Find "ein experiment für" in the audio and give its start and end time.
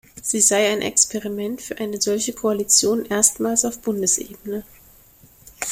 0.71-1.77